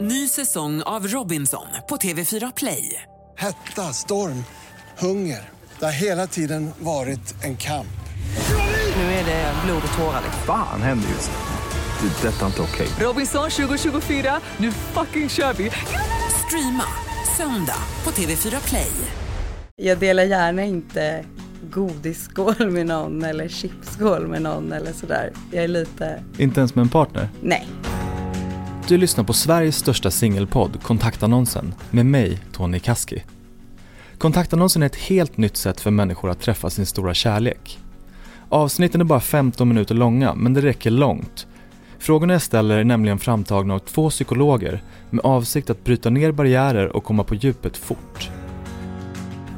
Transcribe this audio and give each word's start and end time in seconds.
Ny 0.00 0.28
säsong 0.28 0.82
av 0.82 1.06
Robinson 1.08 1.66
på 1.88 1.96
TV4 1.96 2.52
Play. 2.56 3.02
Hetta, 3.38 3.82
storm, 3.92 4.44
hunger. 4.98 5.48
Det 5.78 5.84
har 5.84 5.92
hela 5.92 6.26
tiden 6.26 6.70
varit 6.78 7.44
en 7.44 7.56
kamp. 7.56 7.86
Nu 8.96 9.02
är 9.02 9.24
det 9.24 9.52
blod 9.64 9.82
och 9.92 9.98
tårar. 9.98 10.22
Fan 10.46 10.82
händer 10.82 11.08
just 11.08 11.30
nu. 11.30 12.08
Det. 12.08 12.28
Detta 12.28 12.42
är 12.42 12.46
inte 12.46 12.62
okej. 12.62 12.88
Robinson 13.00 13.50
2024, 13.50 14.40
nu 14.56 14.72
fucking 14.72 15.28
kör 15.28 15.52
vi! 15.52 15.70
Streama 16.46 16.84
söndag 17.36 17.78
på 18.04 18.10
TV4 18.10 18.68
Play. 18.68 18.90
Jag 19.76 19.98
delar 19.98 20.22
gärna 20.22 20.62
inte 20.64 21.24
godisskål 21.70 22.70
med 22.70 22.86
någon 22.86 23.24
eller 23.24 23.48
chipsskål 23.48 24.26
med 24.26 24.42
någon 24.42 24.72
eller 24.72 24.92
sådär. 24.92 25.32
Jag 25.50 25.64
är 25.64 25.68
lite, 25.68 26.24
Inte 26.38 26.60
ens 26.60 26.74
med 26.74 26.82
en 26.82 26.88
partner? 26.88 27.28
nej. 27.42 27.68
Du 28.90 28.96
lyssnar 28.96 29.24
på 29.24 29.32
Sveriges 29.32 29.76
största 29.76 30.10
singelpodd, 30.10 30.82
Kontaktannonsen, 30.82 31.74
med 31.90 32.06
mig, 32.06 32.38
Tony 32.52 32.78
Kaski. 32.78 33.24
Kontaktannonsen 34.18 34.82
är 34.82 34.86
ett 34.86 34.96
helt 34.96 35.36
nytt 35.36 35.56
sätt 35.56 35.80
för 35.80 35.90
människor 35.90 36.30
att 36.30 36.40
träffa 36.40 36.70
sin 36.70 36.86
stora 36.86 37.14
kärlek. 37.14 37.78
Avsnitten 38.48 39.00
är 39.00 39.04
bara 39.04 39.20
15 39.20 39.68
minuter 39.68 39.94
långa, 39.94 40.34
men 40.34 40.54
det 40.54 40.60
räcker 40.60 40.90
långt. 40.90 41.46
Frågorna 41.98 42.32
jag 42.32 42.42
ställer 42.42 42.78
är 42.78 42.84
nämligen 42.84 43.18
framtagna 43.18 43.74
av 43.74 43.78
två 43.78 44.10
psykologer 44.10 44.82
med 45.10 45.24
avsikt 45.24 45.70
att 45.70 45.84
bryta 45.84 46.10
ner 46.10 46.32
barriärer 46.32 46.96
och 46.96 47.04
komma 47.04 47.24
på 47.24 47.34
djupet 47.34 47.76
fort. 47.76 48.30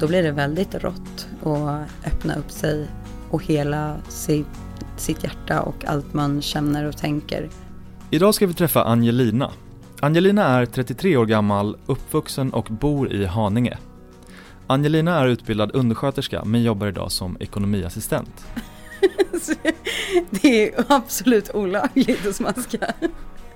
Då 0.01 0.09
blir 0.09 0.23
det 0.23 0.33
väldigt 0.33 0.75
rått 0.75 1.29
att 1.43 2.07
öppna 2.07 2.35
upp 2.35 2.51
sig 2.51 2.87
och 3.31 3.45
hela 3.45 3.97
sitt 4.97 5.25
hjärta 5.25 5.61
och 5.61 5.85
allt 5.85 6.15
man 6.15 6.43
känner 6.43 6.85
och 6.85 6.97
tänker. 6.97 7.49
Idag 8.15 8.35
ska 8.35 8.47
vi 8.47 8.55
träffa 8.55 8.85
Angelina. 8.85 9.51
Angelina 10.01 10.47
är 10.47 10.67
33 10.67 11.17
år 11.17 11.27
gammal, 11.27 11.77
uppvuxen 11.87 12.53
och 12.53 12.65
bor 12.65 13.13
i 13.13 13.25
Haninge. 13.25 13.79
Angelina 14.67 15.21
är 15.21 15.27
utbildad 15.27 15.71
undersköterska 15.75 16.45
men 16.45 16.63
jobbar 16.63 16.87
idag 16.87 17.13
som 17.13 17.37
ekonomiassistent. 17.41 18.47
Det 20.31 20.69
är 20.69 20.85
absolut 20.89 21.51
olagligt 21.55 22.27
att 22.27 22.37
smaska. 22.37 22.95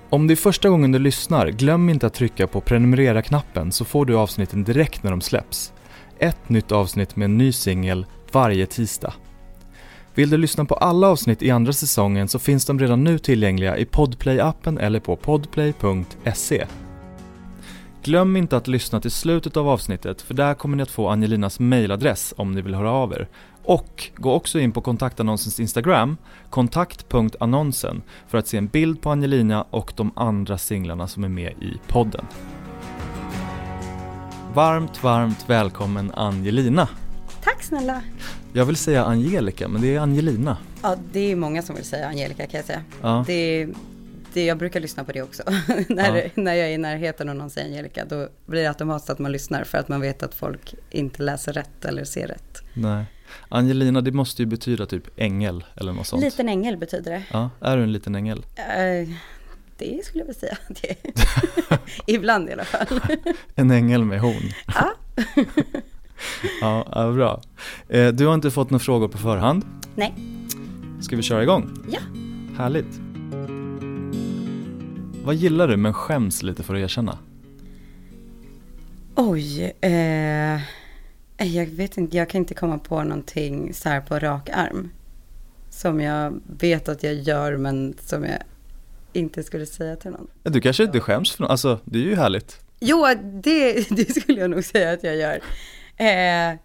Om 0.09 0.27
det 0.27 0.33
är 0.33 0.35
första 0.35 0.69
gången 0.69 0.91
du 0.91 0.99
lyssnar, 0.99 1.47
glöm 1.47 1.89
inte 1.89 2.07
att 2.07 2.13
trycka 2.13 2.47
på 2.47 2.61
prenumerera-knappen 2.61 3.71
så 3.71 3.85
får 3.85 4.05
du 4.05 4.15
avsnitten 4.15 4.63
direkt 4.63 5.03
när 5.03 5.11
de 5.11 5.21
släpps. 5.21 5.73
Ett 6.19 6.49
nytt 6.49 6.71
avsnitt 6.71 7.15
med 7.15 7.25
en 7.25 7.37
ny 7.37 7.51
singel 7.51 8.05
varje 8.31 8.65
tisdag. 8.65 9.13
Vill 10.17 10.29
du 10.29 10.37
lyssna 10.37 10.65
på 10.65 10.75
alla 10.75 11.07
avsnitt 11.07 11.41
i 11.41 11.51
andra 11.51 11.73
säsongen 11.73 12.27
så 12.27 12.39
finns 12.39 12.65
de 12.65 12.79
redan 12.79 13.03
nu 13.03 13.19
tillgängliga 13.19 13.77
i 13.77 13.85
Podplay-appen 13.85 14.79
eller 14.79 14.99
på 14.99 15.15
podplay.se. 15.15 16.65
Glöm 18.03 18.37
inte 18.37 18.57
att 18.57 18.67
lyssna 18.67 19.01
till 19.01 19.11
slutet 19.11 19.57
av 19.57 19.69
avsnittet 19.69 20.21
för 20.21 20.33
där 20.33 20.53
kommer 20.53 20.77
ni 20.77 20.83
att 20.83 20.91
få 20.91 21.09
Angelinas 21.09 21.59
mailadress 21.59 22.33
om 22.37 22.51
ni 22.51 22.61
vill 22.61 22.75
höra 22.75 22.91
av 22.91 23.13
er. 23.13 23.27
Och 23.63 24.09
gå 24.15 24.33
också 24.33 24.59
in 24.59 24.71
på 24.71 24.81
kontaktannonsens 24.81 25.59
Instagram, 25.59 26.17
kontakt.annonsen, 26.49 28.01
för 28.27 28.37
att 28.37 28.47
se 28.47 28.57
en 28.57 28.67
bild 28.67 29.01
på 29.01 29.11
Angelina 29.11 29.65
och 29.69 29.93
de 29.95 30.11
andra 30.15 30.57
singlarna 30.57 31.07
som 31.07 31.23
är 31.23 31.29
med 31.29 31.51
i 31.51 31.79
podden. 31.87 32.25
Varmt, 34.53 35.03
varmt 35.03 35.49
välkommen 35.49 36.11
Angelina. 36.15 36.87
Tack 37.43 37.63
snälla. 37.63 38.01
Jag 38.53 38.65
vill 38.65 38.75
säga 38.75 39.03
Angelica, 39.05 39.67
men 39.67 39.81
det 39.81 39.95
är 39.95 39.99
Angelina. 39.99 40.57
Ja, 40.81 40.95
det 41.13 41.31
är 41.31 41.35
många 41.35 41.61
som 41.61 41.75
vill 41.75 41.85
säga 41.85 42.07
Angelica 42.07 42.47
kan 42.47 42.57
jag 42.57 42.65
säga. 42.65 42.83
Ja. 43.01 43.23
Det, 43.27 43.67
det, 44.33 44.45
jag 44.45 44.57
brukar 44.57 44.79
lyssna 44.79 45.03
på 45.03 45.11
det 45.11 45.21
också. 45.21 45.43
när, 45.89 46.31
när 46.35 46.53
jag 46.53 46.67
är 46.67 46.71
i 46.71 46.77
närheten 46.77 47.29
och 47.29 47.35
någon 47.35 47.49
säger 47.49 47.67
Angelica, 47.67 48.05
då 48.05 48.27
blir 48.45 48.61
det 48.61 48.67
automatiskt 48.67 49.09
att 49.09 49.19
man 49.19 49.31
lyssnar 49.31 49.63
för 49.63 49.77
att 49.77 49.87
man 49.87 50.01
vet 50.01 50.23
att 50.23 50.35
folk 50.35 50.75
inte 50.89 51.23
läser 51.23 51.53
rätt 51.53 51.85
eller 51.85 52.03
ser 52.03 52.27
rätt. 52.27 52.61
Nej. 52.73 53.05
Angelina, 53.49 54.01
det 54.01 54.11
måste 54.11 54.41
ju 54.41 54.45
betyda 54.45 54.85
typ 54.85 55.03
ängel 55.15 55.65
eller 55.75 55.93
något 55.93 56.07
sånt. 56.07 56.23
Liten 56.23 56.49
ängel 56.49 56.77
betyder 56.77 57.11
det. 57.11 57.23
Ja, 57.31 57.49
är 57.61 57.77
du 57.77 57.83
en 57.83 57.91
liten 57.91 58.15
ängel? 58.15 58.45
Eh, 58.55 59.09
det 59.77 60.05
skulle 60.05 60.21
jag 60.21 60.25
väl 60.25 60.35
säga 60.35 60.57
att 60.69 60.77
det 60.81 60.89
är. 60.89 61.79
Ibland 62.15 62.49
i 62.49 62.53
alla 62.53 62.65
fall. 62.65 62.87
En 63.55 63.71
ängel 63.71 64.05
med 64.05 64.19
horn. 64.19 64.51
ja. 64.67 64.93
Ja, 66.61 66.87
ja, 66.91 67.11
bra. 67.11 67.41
Eh, 67.89 68.07
Du 68.07 68.25
har 68.25 68.33
inte 68.33 68.51
fått 68.51 68.69
några 68.69 68.79
frågor 68.83 69.07
på 69.07 69.17
förhand. 69.17 69.65
Nej. 69.95 70.13
Ska 71.01 71.15
vi 71.15 71.21
köra 71.21 71.43
igång? 71.43 71.69
Ja. 71.91 71.99
Härligt. 72.57 72.99
Vad 75.23 75.35
gillar 75.35 75.67
du 75.67 75.77
men 75.77 75.93
skäms 75.93 76.43
lite 76.43 76.63
för 76.63 76.75
att 76.75 76.81
erkänna? 76.81 77.17
Oj. 79.15 79.73
Eh, 79.81 80.59
jag 81.55 81.65
vet 81.65 81.97
inte, 81.97 82.17
jag 82.17 82.29
kan 82.29 82.39
inte 82.39 82.53
komma 82.53 82.77
på 82.77 83.03
någonting 83.03 83.73
så 83.73 83.89
här 83.89 84.01
på 84.01 84.19
rak 84.19 84.49
arm. 84.53 84.89
Som 85.69 85.99
jag 86.01 86.39
vet 86.59 86.89
att 86.89 87.03
jag 87.03 87.13
gör 87.13 87.57
men 87.57 87.93
som 87.99 88.23
jag 88.23 88.37
inte 89.13 89.43
skulle 89.43 89.65
säga 89.65 89.95
till 89.95 90.11
någon. 90.11 90.27
Du 90.43 90.61
kanske 90.61 90.83
inte 90.83 90.99
skäms 90.99 91.31
för 91.31 91.41
något, 91.43 91.51
alltså 91.51 91.79
det 91.85 91.99
är 91.99 92.03
ju 92.03 92.15
härligt. 92.15 92.59
Jo, 92.79 93.05
det, 93.43 93.89
det 93.89 94.21
skulle 94.21 94.39
jag 94.41 94.49
nog 94.49 94.63
säga 94.63 94.91
att 94.91 95.03
jag 95.03 95.15
gör. 95.15 95.39
Eh, 95.97 96.59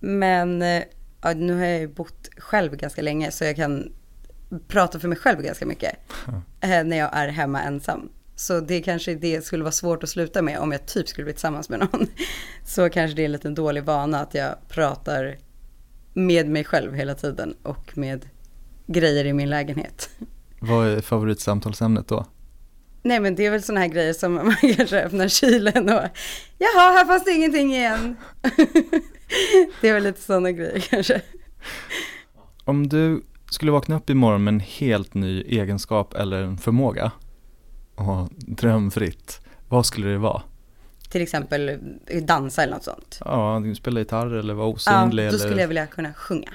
men 0.00 0.62
eh, 0.62 0.82
ja, 1.22 1.34
nu 1.34 1.54
har 1.58 1.64
jag 1.64 1.80
ju 1.80 1.88
bott 1.88 2.28
själv 2.38 2.76
ganska 2.76 3.02
länge 3.02 3.30
så 3.30 3.44
jag 3.44 3.56
kan 3.56 3.92
prata 4.68 5.00
för 5.00 5.08
mig 5.08 5.18
själv 5.18 5.42
ganska 5.42 5.66
mycket. 5.66 5.96
Eh, 6.60 6.84
när 6.84 6.96
jag 6.96 7.10
är 7.12 7.28
hemma 7.28 7.62
ensam. 7.62 8.08
Så 8.36 8.60
det 8.60 8.80
kanske 8.80 9.14
det 9.14 9.44
skulle 9.44 9.64
vara 9.64 9.72
svårt 9.72 10.02
att 10.02 10.08
sluta 10.08 10.42
med 10.42 10.58
om 10.58 10.72
jag 10.72 10.86
typ 10.86 11.08
skulle 11.08 11.24
bli 11.24 11.32
tillsammans 11.32 11.68
med 11.68 11.78
någon. 11.78 12.06
Så 12.64 12.90
kanske 12.90 13.16
det 13.16 13.22
är 13.22 13.24
en 13.24 13.32
liten 13.32 13.54
dålig 13.54 13.84
vana 13.84 14.20
att 14.20 14.34
jag 14.34 14.54
pratar 14.68 15.38
med 16.12 16.48
mig 16.48 16.64
själv 16.64 16.94
hela 16.94 17.14
tiden 17.14 17.56
och 17.62 17.98
med 17.98 18.26
grejer 18.86 19.24
i 19.24 19.32
min 19.32 19.50
lägenhet. 19.50 20.10
Vad 20.60 20.86
är 20.86 21.00
favoritsamtalsämnet 21.00 22.08
då? 22.08 22.26
Nej 23.08 23.20
men 23.20 23.34
det 23.34 23.46
är 23.46 23.50
väl 23.50 23.62
sådana 23.62 23.80
här 23.80 23.88
grejer 23.88 24.12
som 24.12 24.34
man 24.34 24.56
kanske 24.76 25.02
öppnar 25.02 25.28
kylen 25.28 25.88
och 25.88 26.02
jaha, 26.58 26.92
här 26.92 27.04
fanns 27.04 27.24
det 27.24 27.32
ingenting 27.32 27.74
igen. 27.74 28.16
det 29.80 29.88
är 29.88 29.94
väl 29.94 30.02
lite 30.02 30.20
sådana 30.20 30.52
grejer 30.52 30.80
kanske. 30.80 31.20
Om 32.64 32.88
du 32.88 33.22
skulle 33.50 33.72
vakna 33.72 33.96
upp 33.96 34.10
imorgon 34.10 34.44
med 34.44 34.54
en 34.54 34.60
helt 34.60 35.14
ny 35.14 35.42
egenskap 35.42 36.14
eller 36.14 36.42
en 36.42 36.58
förmåga 36.58 37.12
och 37.94 38.28
drömfritt, 38.36 39.40
vad 39.68 39.86
skulle 39.86 40.08
det 40.08 40.18
vara? 40.18 40.42
Till 41.10 41.22
exempel 41.22 41.78
dansa 42.22 42.62
eller 42.62 42.74
något 42.74 42.84
sånt. 42.84 43.18
Ja, 43.24 43.62
spela 43.76 44.00
gitarr 44.00 44.34
eller 44.34 44.54
vara 44.54 44.66
Ja, 44.68 44.72
osynlig 44.74 45.24
då 45.24 45.28
eller... 45.28 45.38
skulle 45.38 45.60
jag 45.60 45.68
vilja 45.68 45.86
kunna 45.86 46.14
sjunga. 46.14 46.50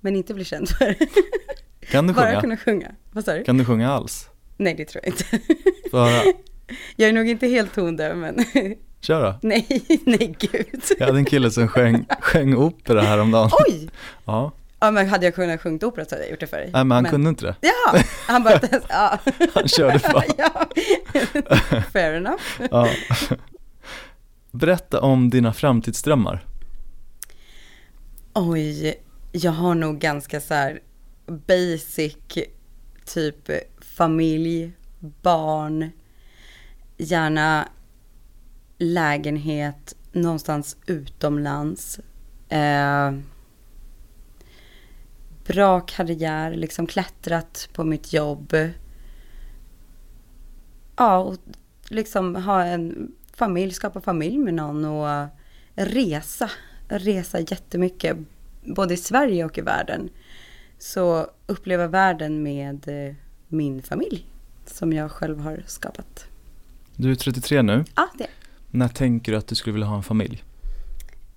Men 0.00 0.16
inte 0.16 0.34
bli 0.34 0.44
känd 0.44 0.68
för 0.68 0.96
Kan 1.90 2.06
du 2.06 2.12
Bara 2.14 2.26
sjunga? 2.26 2.40
kunna 2.40 2.56
sjunga. 2.56 2.94
Vad 3.12 3.24
sa 3.24 3.34
du? 3.34 3.44
Kan 3.44 3.58
du 3.58 3.64
sjunga 3.64 3.92
alls? 3.92 4.28
Nej, 4.58 4.74
det 4.74 4.84
tror 4.84 5.04
jag 5.04 5.12
inte. 5.14 5.24
Få 5.90 5.98
höra. 5.98 6.32
Jag 6.96 7.08
är 7.08 7.12
nog 7.12 7.28
inte 7.28 7.46
helt 7.46 7.74
tondöv, 7.74 8.16
men 8.16 8.44
Kör 9.00 9.22
då. 9.22 9.38
nej, 9.42 9.66
nej 10.06 10.36
gud. 10.38 10.82
Jag 10.98 11.06
hade 11.06 11.18
en 11.18 11.24
kille 11.24 11.50
som 11.50 11.68
sjöng, 11.68 12.06
sjöng 12.20 12.56
opera 12.56 13.00
häromdagen. 13.02 13.50
Oj! 13.68 13.88
Ja, 14.24 14.52
Ja, 14.80 14.90
men 14.90 15.08
hade 15.08 15.24
jag 15.26 15.34
kunnat 15.34 15.60
sjunga 15.60 15.78
opera 15.86 16.04
så 16.04 16.14
hade 16.14 16.22
jag 16.24 16.30
gjort 16.30 16.40
det 16.40 16.46
för 16.46 16.56
dig. 16.56 16.70
nej 16.72 16.84
men 16.84 16.90
han 16.96 17.04
kunde 17.04 17.28
inte 17.28 17.44
det. 17.46 17.54
Ja, 17.60 18.00
han 18.26 18.42
bara, 18.42 18.60
ja. 18.88 19.18
Han 19.54 19.68
körde 19.68 19.98
bara. 20.12 20.24
ja. 20.38 20.66
Fair 21.92 22.12
enough. 22.14 22.42
Ja. 22.70 22.88
Berätta 24.50 25.00
om 25.00 25.30
dina 25.30 25.52
framtidsdrömmar. 25.52 26.44
Oj, 28.34 28.94
jag 29.32 29.52
har 29.52 29.74
nog 29.74 29.98
ganska 29.98 30.40
så 30.40 30.54
här 30.54 30.80
basic, 31.46 32.16
typ 33.04 33.50
familj, 33.98 34.72
barn, 35.22 35.90
gärna 36.96 37.68
lägenhet 38.78 39.96
någonstans 40.12 40.76
utomlands. 40.86 42.00
Eh, 42.48 43.12
bra 45.46 45.80
karriär, 45.80 46.50
liksom 46.54 46.86
klättrat 46.86 47.68
på 47.72 47.84
mitt 47.84 48.12
jobb. 48.12 48.56
Ja, 50.96 51.18
och 51.18 51.36
liksom 51.88 52.36
ha 52.36 52.64
en 52.64 53.12
familj, 53.32 53.72
skapa 53.72 54.00
familj 54.00 54.38
med 54.38 54.54
någon 54.54 54.84
och 54.84 55.28
resa. 55.74 56.50
Resa 56.88 57.40
jättemycket, 57.40 58.16
både 58.64 58.94
i 58.94 58.96
Sverige 58.96 59.44
och 59.44 59.58
i 59.58 59.60
världen. 59.60 60.10
Så 60.78 61.26
uppleva 61.46 61.86
världen 61.86 62.42
med 62.42 62.88
eh, 62.88 63.14
min 63.48 63.82
familj 63.82 64.26
som 64.66 64.92
jag 64.92 65.10
själv 65.10 65.40
har 65.40 65.62
skapat. 65.66 66.26
Du 66.96 67.10
är 67.10 67.14
33 67.14 67.62
nu. 67.62 67.84
Ja, 67.96 68.08
det. 68.18 68.26
När 68.70 68.88
tänker 68.88 69.32
du 69.32 69.38
att 69.38 69.46
du 69.46 69.54
skulle 69.54 69.72
vilja 69.72 69.86
ha 69.86 69.96
en 69.96 70.02
familj? 70.02 70.44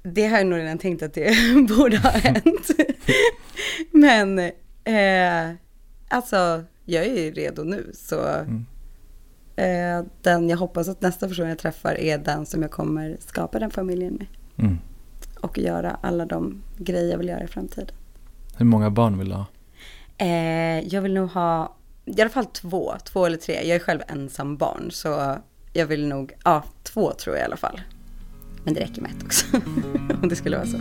Det 0.04 0.28
har 0.28 0.38
jag 0.38 0.48
nog 0.48 0.60
redan 0.60 0.78
tänkt 0.78 1.04
att 1.04 1.14
det 1.14 1.36
borde 1.78 1.98
ha 1.98 2.10
hänt. 2.10 2.70
Men 3.92 4.40
eh, 4.84 5.56
alltså, 6.10 6.64
jag 6.86 7.06
är 7.06 7.24
ju 7.24 7.32
redo 7.32 7.64
nu 7.64 7.92
så 7.94 8.16
Mm. 8.28 8.66
Eh, 9.56 10.06
den 10.22 10.50
jag 10.50 10.58
hoppas 10.58 10.90
att 10.90 11.02
nästa 11.02 11.28
person 11.28 11.50
jag 11.50 11.58
träffar 11.58 12.00
är 12.00 12.18
den 12.18 12.46
som 12.46 12.62
jag 12.62 12.72
kommer 12.72 13.18
skapa 13.20 13.60
den 13.60 13.72
familjen 13.72 14.14
med. 14.14 14.28
Mm. 14.58 14.78
Och 15.42 15.58
göra 15.58 15.98
alla 16.02 16.26
de 16.26 16.62
grejer 16.78 17.12
jag 17.12 17.18
vill 17.18 17.28
göra 17.28 17.44
i 17.44 17.48
framtiden. 17.48 17.96
Hur 18.58 18.66
många 18.66 18.90
barn 18.90 19.18
vill 19.18 19.30
du 19.30 19.36
ha? 19.36 19.46
Eh, 20.18 20.88
jag 20.88 21.02
vill 21.02 21.14
nog 21.14 21.30
ha 21.30 21.76
i 22.18 22.22
alla 22.22 22.30
fall 22.30 22.46
två, 22.46 22.94
två 23.04 23.26
eller 23.26 23.38
tre. 23.38 23.54
Jag 23.54 23.76
är 23.76 23.80
själv 23.80 24.00
ensam 24.08 24.58
barn 24.58 24.92
så 24.92 25.38
jag 25.74 25.86
vill 25.86 26.08
nog, 26.08 26.34
ja 26.44 26.64
två 26.84 27.12
tror 27.12 27.36
jag 27.36 27.44
i 27.44 27.46
alla 27.46 27.58
fall. 27.58 27.82
Men 28.64 28.74
det 28.74 28.80
räcker 28.80 29.02
med 29.02 29.12
ett 29.12 29.24
också. 29.24 29.46
Om 30.22 30.30
det 30.30 30.36
skulle 30.36 30.58
vara 30.58 30.68
så. 30.68 30.78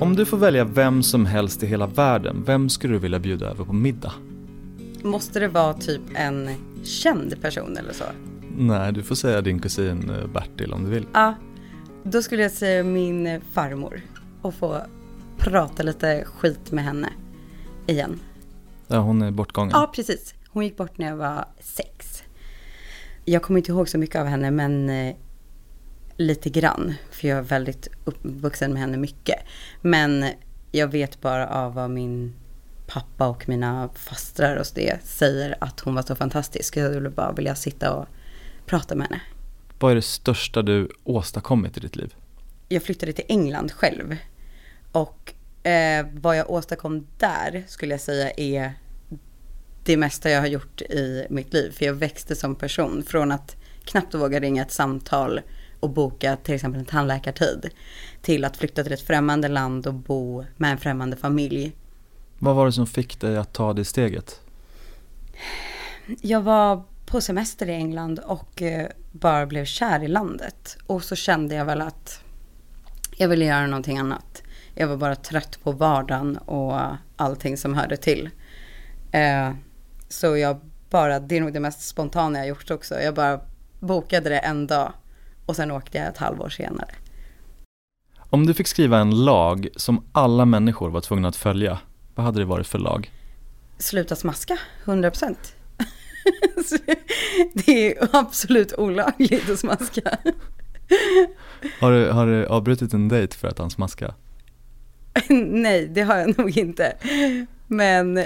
Om 0.00 0.16
du 0.16 0.26
får 0.26 0.36
välja 0.36 0.64
vem 0.64 1.02
som 1.02 1.26
helst 1.26 1.62
i 1.62 1.66
hela 1.66 1.86
världen, 1.86 2.44
vem 2.46 2.68
skulle 2.68 2.94
du 2.94 2.98
vilja 2.98 3.18
bjuda 3.18 3.46
över 3.46 3.64
på 3.64 3.72
middag? 3.72 4.12
Måste 5.02 5.40
det 5.40 5.48
vara 5.48 5.74
typ 5.74 6.02
en 6.14 6.50
känd 6.84 7.42
person 7.42 7.76
eller 7.76 7.92
så? 7.92 8.04
Nej, 8.56 8.92
du 8.92 9.02
får 9.02 9.14
säga 9.14 9.40
din 9.40 9.58
kusin 9.58 10.10
eh, 10.10 10.26
Bertil 10.26 10.72
om 10.72 10.84
du 10.84 10.90
vill. 10.90 11.06
Ja, 11.12 11.34
då 12.02 12.22
skulle 12.22 12.42
jag 12.42 12.52
säga 12.52 12.84
min 12.84 13.40
farmor 13.52 14.00
och 14.42 14.54
få 14.54 14.82
prata 15.38 15.82
lite 15.82 16.24
skit 16.24 16.72
med 16.72 16.84
henne 16.84 17.08
igen. 17.86 18.20
Ja, 18.88 18.98
hon 18.98 19.22
är 19.22 19.30
bortgången. 19.30 19.70
Ja, 19.74 19.92
precis. 19.94 20.34
Hon 20.48 20.64
gick 20.64 20.76
bort 20.76 20.98
när 20.98 21.06
jag 21.06 21.16
var 21.16 21.44
sex. 21.60 22.22
Jag 23.24 23.42
kommer 23.42 23.58
inte 23.60 23.72
ihåg 23.72 23.88
så 23.88 23.98
mycket 23.98 24.16
av 24.20 24.26
henne, 24.26 24.50
men 24.50 24.90
eh, 24.90 25.14
lite 26.16 26.50
grann. 26.50 26.94
För 27.10 27.28
jag 27.28 27.38
är 27.38 27.42
väldigt 27.42 27.88
uppvuxen 28.04 28.72
med 28.72 28.82
henne 28.82 28.96
mycket. 28.96 29.36
Men 29.80 30.26
jag 30.72 30.88
vet 30.88 31.20
bara 31.20 31.48
av 31.48 31.74
vad 31.74 31.90
min 31.90 32.34
pappa 32.86 33.28
och 33.28 33.48
mina 33.48 33.88
fastrar 33.94 34.56
och 34.56 34.66
det 34.74 35.04
säger 35.04 35.56
att 35.60 35.80
hon 35.80 35.94
var 35.94 36.02
så 36.02 36.14
fantastisk. 36.14 36.76
Jag 36.76 36.92
skulle 36.92 37.10
bara 37.10 37.32
vilja 37.32 37.54
sitta 37.54 37.94
och 37.94 38.06
prata 38.66 38.94
med 38.94 39.06
henne. 39.06 39.20
Vad 39.78 39.90
är 39.90 39.94
det 39.94 40.02
största 40.02 40.62
du 40.62 40.88
åstadkommit 41.04 41.76
i 41.76 41.80
ditt 41.80 41.96
liv? 41.96 42.14
Jag 42.68 42.82
flyttade 42.82 43.12
till 43.12 43.24
England 43.28 43.72
själv. 43.72 44.16
Och 44.92 45.34
eh, 45.62 46.06
vad 46.12 46.36
jag 46.36 46.50
åstadkom 46.50 47.06
där 47.18 47.64
skulle 47.68 47.94
jag 47.94 48.00
säga 48.00 48.30
är 48.36 48.72
det 49.84 49.96
mesta 49.96 50.30
jag 50.30 50.40
har 50.40 50.46
gjort 50.46 50.82
i 50.82 51.26
mitt 51.30 51.52
liv. 51.52 51.70
För 51.70 51.84
jag 51.84 51.94
växte 51.94 52.36
som 52.36 52.54
person 52.54 53.02
från 53.02 53.32
att 53.32 53.56
knappt 53.84 54.14
våga 54.14 54.40
ringa 54.40 54.62
ett 54.62 54.72
samtal 54.72 55.40
och 55.80 55.90
boka 55.90 56.36
till 56.36 56.54
exempel 56.54 56.80
en 56.80 56.86
tandläkartid 56.86 57.70
till 58.22 58.44
att 58.44 58.56
flytta 58.56 58.82
till 58.82 58.92
ett 58.92 59.06
främmande 59.06 59.48
land 59.48 59.86
och 59.86 59.94
bo 59.94 60.44
med 60.56 60.72
en 60.72 60.78
främmande 60.78 61.16
familj. 61.16 61.72
Vad 62.38 62.56
var 62.56 62.66
det 62.66 62.72
som 62.72 62.86
fick 62.86 63.20
dig 63.20 63.36
att 63.36 63.52
ta 63.52 63.72
det 63.72 63.84
steget? 63.84 64.40
Jag 66.20 66.40
var 66.40 66.84
på 67.06 67.20
semester 67.20 67.68
i 67.68 67.72
England 67.72 68.18
och 68.18 68.62
eh, 68.62 68.88
bara 69.12 69.46
blev 69.46 69.64
kär 69.64 70.02
i 70.02 70.08
landet. 70.08 70.76
Och 70.86 71.04
så 71.04 71.16
kände 71.16 71.54
jag 71.54 71.64
väl 71.64 71.80
att 71.80 72.20
jag 73.16 73.28
ville 73.28 73.44
göra 73.44 73.66
någonting 73.66 73.98
annat. 73.98 74.42
Jag 74.74 74.88
var 74.88 74.96
bara 74.96 75.16
trött 75.16 75.58
på 75.62 75.72
vardagen 75.72 76.36
och 76.36 76.80
allting 77.16 77.56
som 77.56 77.74
hörde 77.74 77.96
till. 77.96 78.30
Eh, 79.12 79.52
så 80.08 80.36
jag 80.36 80.60
bara, 80.90 81.20
det 81.20 81.36
är 81.36 81.40
nog 81.40 81.52
det 81.52 81.60
mest 81.60 81.88
spontana 81.88 82.38
jag 82.38 82.48
gjort 82.48 82.70
också. 82.70 83.00
Jag 83.00 83.14
bara 83.14 83.40
bokade 83.80 84.28
det 84.28 84.38
en 84.38 84.66
dag 84.66 84.92
och 85.46 85.56
sen 85.56 85.70
åkte 85.70 85.98
jag 85.98 86.06
ett 86.06 86.18
halvår 86.18 86.48
senare. 86.48 86.90
Om 88.18 88.46
du 88.46 88.54
fick 88.54 88.66
skriva 88.66 88.98
en 88.98 89.24
lag 89.24 89.68
som 89.76 90.04
alla 90.12 90.44
människor 90.44 90.90
var 90.90 91.00
tvungna 91.00 91.28
att 91.28 91.36
följa, 91.36 91.78
vad 92.14 92.26
hade 92.26 92.38
det 92.38 92.44
varit 92.44 92.66
för 92.66 92.78
lag? 92.78 93.12
Sluta 93.78 94.16
smaska, 94.16 94.58
100 94.84 95.10
procent. 95.10 95.54
det 97.54 97.96
är 97.96 98.08
absolut 98.12 98.72
olagligt 98.78 99.50
att 99.50 99.58
smaska. 99.58 100.18
Har 101.80 101.92
du, 101.92 102.10
har 102.10 102.26
du 102.26 102.46
avbrutit 102.46 102.94
en 102.94 103.08
dejt 103.08 103.36
för 103.36 103.48
att 103.48 103.58
han 103.58 103.70
smaskade? 103.70 104.14
Nej, 105.28 105.88
det 105.88 106.02
har 106.02 106.16
jag 106.16 106.38
nog 106.38 106.58
inte. 106.58 106.96
Men 107.66 108.24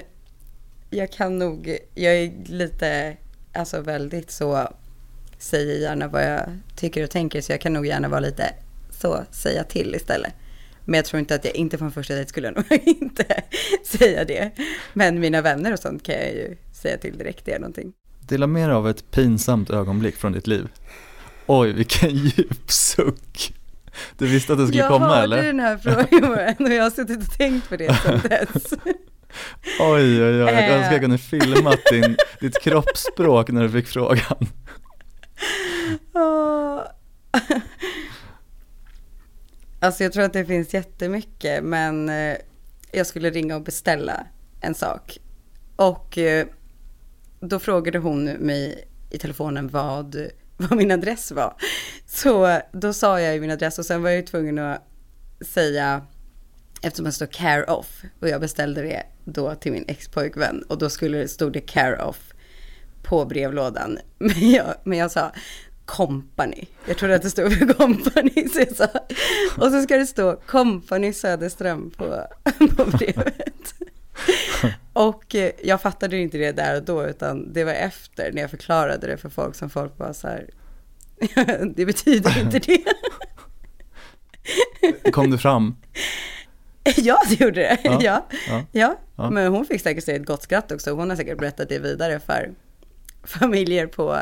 jag 0.91 1.13
kan 1.13 1.39
nog, 1.39 1.79
jag 1.95 2.15
är 2.15 2.33
lite, 2.47 3.17
alltså 3.53 3.81
väldigt 3.81 4.31
så, 4.31 4.69
säger 5.39 5.79
gärna 5.79 6.09
vad 6.09 6.25
jag 6.25 6.59
tycker 6.77 7.05
och 7.05 7.11
tänker, 7.11 7.41
så 7.41 7.53
jag 7.53 7.61
kan 7.61 7.73
nog 7.73 7.87
gärna 7.87 8.09
vara 8.09 8.21
lite 8.21 8.55
så, 8.91 9.25
säga 9.31 9.65
till 9.65 9.95
istället. 9.95 10.33
Men 10.85 10.95
jag 10.95 11.05
tror 11.05 11.21
inte 11.21 11.35
att 11.35 11.45
jag, 11.45 11.57
inte 11.57 11.79
från 11.79 11.93
första 11.93 12.15
dejt 12.15 12.29
skulle 12.29 12.47
jag 12.47 12.57
nog 12.57 12.81
inte 12.85 13.43
säga 13.85 14.25
det. 14.25 14.51
Men 14.93 15.21
mina 15.21 15.43
vänner 15.43 15.73
och 15.73 15.79
sånt 15.79 16.03
kan 16.03 16.15
jag 16.15 16.33
ju 16.33 16.57
säga 16.73 16.99
till 16.99 17.19
direkt, 17.19 17.45
det 17.45 17.53
är 17.53 17.59
någonting. 17.59 17.93
Dela 18.21 18.47
med 18.47 18.69
dig 18.69 18.75
av 18.75 18.89
ett 18.89 19.11
pinsamt 19.11 19.71
ögonblick 19.71 20.17
från 20.17 20.33
ditt 20.33 20.47
liv. 20.47 20.69
Oj, 21.47 21.73
vilken 21.73 22.11
djup 22.17 22.71
suck. 22.71 23.55
Du 24.19 24.27
visste 24.27 24.53
att 24.53 24.59
det 24.59 24.67
skulle 24.67 24.83
jag 24.83 24.91
komma 24.91 25.23
eller? 25.23 25.37
Jag 25.37 25.45
hörde 25.45 25.59
den 25.59 25.61
här 25.61 25.77
frågan 25.79 26.67
och 26.67 26.73
jag 26.73 26.83
har 26.83 26.91
suttit 26.91 27.29
och 27.29 27.33
tänkt 27.39 27.69
på 27.69 27.77
det 27.77 27.95
sedan 27.95 28.21
dess. 28.29 28.73
Oj, 29.81 30.23
oj, 30.23 30.23
oj, 30.23 30.37
jag 30.37 30.49
Eh. 30.49 30.75
önskar 30.75 30.93
jag 30.93 31.01
kunde 31.01 31.19
filmat 31.19 31.79
din, 31.91 32.17
ditt 32.41 32.61
kroppsspråk 32.63 33.51
när 33.51 33.63
du 33.63 33.71
fick 33.71 33.87
frågan. 33.87 34.37
Alltså 39.81 40.03
jag 40.03 40.13
tror 40.13 40.25
att 40.25 40.33
det 40.33 40.45
finns 40.45 40.75
jättemycket, 40.75 41.65
men 41.65 42.09
eh, 42.09 42.37
jag 42.93 43.07
skulle 43.07 43.31
ringa 43.31 43.57
och 43.57 43.63
beställa 43.63 44.27
en 44.61 44.75
sak. 44.75 45.19
Och 45.77 46.19
eh, 46.19 46.47
då 47.41 47.59
frågade 47.59 47.99
hon 47.99 48.25
mig 48.25 48.89
i 49.11 49.19
telefonen 49.19 49.69
vad, 49.69 50.17
vad 50.69 50.79
min 50.79 50.91
adress 50.91 51.33
var. 51.33 51.55
Så 52.07 52.61
då 52.73 52.93
sa 52.93 53.21
jag 53.21 53.35
ju 53.35 53.41
min 53.41 53.51
adress 53.51 53.79
och 53.79 53.87
sen 53.87 54.03
var 54.03 54.11
jag 54.11 54.17
ju 54.17 54.27
tvungen 54.27 54.59
att 54.59 54.83
säga, 55.41 56.07
eftersom 56.83 57.05
det 57.05 57.13
står 57.13 57.27
care 57.27 57.65
off, 57.65 58.03
och 58.21 58.29
jag 58.29 58.41
beställde 58.41 58.83
det 58.83 59.03
då 59.25 59.55
till 59.55 59.73
min 59.73 59.85
expojkvän 59.89 60.63
och 60.63 60.79
då 60.79 60.91
skulle, 60.91 61.29
stod 61.29 61.53
det 61.53 61.61
care 61.61 62.03
off 62.03 62.33
på 63.03 63.25
brevlådan. 63.25 63.99
Men 64.19 64.51
jag, 64.51 64.75
men 64.85 64.99
jag 64.99 65.11
sa 65.11 65.33
company. 65.85 66.67
Jag 66.87 66.99
trodde 66.99 67.15
att 67.15 67.23
det 67.23 67.31
stod 67.31 67.53
för 67.53 67.73
company. 67.73 68.49
Så 68.53 68.59
jag 68.59 68.77
sa, 68.77 68.89
och 69.57 69.71
så 69.73 69.83
ska 69.83 69.97
det 69.97 70.07
stå 70.07 70.37
company 70.37 71.13
Söderström 71.13 71.91
på, 71.91 72.27
på 72.77 72.85
brevet. 72.85 73.75
Och 74.93 75.35
eh, 75.35 75.51
jag 75.65 75.81
fattade 75.81 76.19
inte 76.19 76.39
det 76.39 76.53
där 76.53 76.77
och 76.77 76.83
då, 76.83 77.07
utan 77.07 77.53
det 77.53 77.65
var 77.65 77.73
efter 77.73 78.33
när 78.33 78.41
jag 78.43 78.51
förklarade 78.51 79.07
det 79.07 79.17
för 79.17 79.29
folk 79.29 79.55
som 79.55 79.71
folk 79.71 79.99
var 79.99 80.13
så 80.13 80.29
här, 80.29 80.47
det 81.77 81.87
betyder 81.87 82.41
inte 82.41 82.59
det. 82.59 82.85
Kom 85.13 85.31
du 85.31 85.39
fram? 85.39 85.77
Ja, 86.97 87.19
det 87.29 87.41
gjorde 87.41 87.61
det. 87.61 87.79
Ja, 87.85 87.99
Ja, 88.03 88.27
ja, 88.49 88.65
ja. 88.73 88.97
ja. 89.17 89.31
men 89.31 89.53
hon 89.53 89.65
fick 89.65 89.81
säkert 89.81 90.09
ett 90.09 90.27
gott 90.27 90.43
skratt 90.43 90.73
också. 90.73 90.91
Hon 90.91 91.11
har 91.11 91.17
säkert 91.17 91.39
berättat 91.39 91.69
det 91.69 91.79
vidare 91.79 92.21
för 92.21 92.51
familjer 93.25 93.87
på 93.87 94.19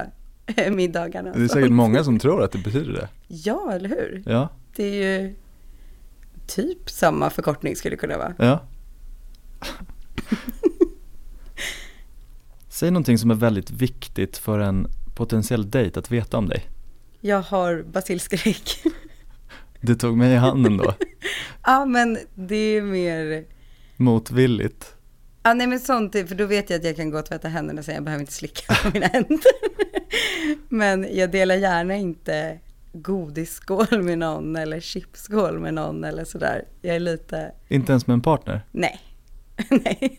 eh, 0.57 0.73
middagarna. 0.73 1.33
Det 1.33 1.45
är 1.45 1.49
säkert 1.49 1.71
många 1.71 2.05
som 2.05 2.19
tror 2.19 2.43
att 2.43 2.53
det 2.53 2.59
betyder 2.59 2.93
det. 2.93 3.09
Ja, 3.29 3.73
eller 3.73 3.89
hur? 3.89 4.23
Ja, 4.27 4.49
Det 4.77 4.85
är 4.85 5.21
ju 5.23 5.35
typ 6.47 6.91
samma 6.91 7.31
förkortning 7.31 7.77
skulle 7.77 7.93
det 7.97 8.01
kunna 8.01 8.19
vara. 8.19 8.35
ja. 8.39 8.61
Säg 12.69 12.91
någonting 12.91 13.19
som 13.19 13.31
är 13.31 13.35
väldigt 13.35 13.71
viktigt 13.71 14.37
för 14.37 14.59
en 14.59 14.87
potentiell 15.15 15.71
dejt 15.71 15.99
att 15.99 16.11
veta 16.11 16.39
om 16.39 16.49
dig. 16.49 16.69
Jag 17.21 17.43
har 17.43 17.83
basilskräck. 17.83 18.83
Du 19.81 19.95
tog 19.95 20.17
mig 20.17 20.33
i 20.33 20.37
handen 20.37 20.77
då, 20.77 20.95
ja, 21.67 21.85
men 21.85 22.19
det 22.35 22.57
är 22.57 22.83
mer... 22.83 23.45
motvilligt. 23.97 24.95
Ja, 25.43 25.55
nej 25.55 25.67
men 25.67 25.81
sånt, 25.81 26.13
för 26.13 26.35
då 26.35 26.47
vet 26.47 26.71
jag 26.71 26.79
att 26.79 26.85
jag 26.85 26.97
kan 26.97 27.11
gå 27.11 27.19
och 27.19 27.27
tvätta 27.27 27.49
händerna 27.49 27.83
säga 27.83 27.95
jag 27.97 28.05
behöver 28.05 28.21
inte 28.23 28.33
slicka 28.33 28.75
på 28.83 28.91
mina 28.95 29.07
händer. 29.07 29.39
men 30.69 31.17
jag 31.17 31.31
delar 31.31 31.55
gärna 31.55 31.95
inte 31.97 32.59
godisskål 32.93 34.03
med 34.03 34.19
någon 34.19 34.57
eller 34.57 34.81
chipsskål 34.81 35.59
med 35.59 35.75
någon 35.75 36.05
eller 36.05 36.25
sådär. 36.25 36.65
Jag 36.83 36.97
är 36.97 37.01
lite, 37.01 37.53
Inte 37.69 37.93
ens 37.93 38.07
med 38.07 38.15
en 38.15 38.21
partner. 38.23 38.67
nej, 38.73 39.01
nej. 39.71 40.19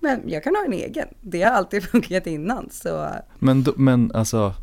Men 0.00 0.28
jag 0.28 0.44
kan 0.44 0.54
ha 0.54 0.64
en 0.64 0.72
egen. 0.72 1.08
Det 1.20 1.42
har 1.42 1.50
alltid 1.50 1.84
funkat 1.90 2.26
innan 2.26 2.68
så 2.70 3.10
Men, 3.38 3.62
då, 3.62 3.72
men 3.76 4.12
alltså, 4.14 4.54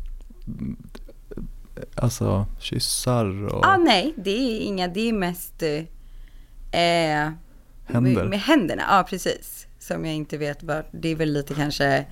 alltså 1.94 2.46
kyssar 2.58 3.54
och 3.54 3.66
Ah, 3.66 3.76
nej, 3.76 4.14
det 4.16 4.30
är 4.30 4.60
inga, 4.60 4.88
det 4.88 5.08
är 5.08 5.12
mest 5.12 5.62
eh, 5.62 6.80
eh, 6.80 7.30
händer. 7.84 8.24
Med, 8.24 8.40
händerna, 8.40 8.82
ja 8.88 9.06
precis. 9.08 9.66
Som 9.78 10.04
jag 10.04 10.14
inte 10.14 10.38
vet 10.38 10.62
vad, 10.62 10.84
det 10.90 11.08
är 11.08 11.16
väl 11.16 11.32
lite 11.32 11.54
kanske 11.54 12.06